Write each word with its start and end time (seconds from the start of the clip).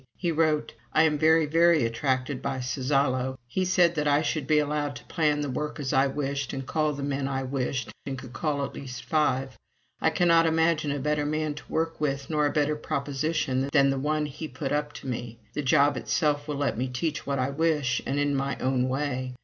He 0.17 0.31
wrote: 0.31 0.73
"I 0.93 1.03
am 1.03 1.19
very, 1.19 1.45
very 1.45 1.85
attracted 1.85 2.41
by 2.41 2.57
Suzzallo.... 2.59 3.37
He 3.45 3.63
said 3.63 3.93
that 3.93 4.07
I 4.07 4.23
should 4.23 4.47
be 4.47 4.57
allowed 4.57 4.95
to 4.95 5.03
plan 5.03 5.41
the 5.41 5.49
work 5.51 5.79
as 5.79 5.93
I 5.93 6.07
wished 6.07 6.53
and 6.53 6.65
call 6.65 6.93
the 6.93 7.03
men 7.03 7.27
I 7.27 7.43
wished, 7.43 7.91
and 8.07 8.17
could 8.17 8.33
call 8.33 8.65
at 8.65 8.73
least 8.73 9.03
five. 9.05 9.55
I 10.01 10.09
cannot 10.09 10.47
imagine 10.47 10.91
a 10.91 10.97
better 10.97 11.23
man 11.27 11.53
to 11.53 11.71
work 11.71 12.01
with 12.01 12.31
nor 12.31 12.47
a 12.47 12.51
better 12.51 12.75
proposition 12.75 13.69
than 13.71 13.91
the 13.91 13.99
one 13.99 14.25
he 14.25 14.47
put 14.47 14.71
up 14.71 14.91
to 14.93 15.07
me.... 15.07 15.37
The 15.53 15.61
job 15.61 15.95
itself 15.97 16.47
will 16.47 16.55
let 16.57 16.79
me 16.79 16.87
teach 16.87 17.27
what 17.27 17.37
I 17.37 17.51
wish 17.51 18.01
and 18.03 18.17
in 18.19 18.33
my 18.35 18.57
own 18.57 18.89
way. 18.89 19.35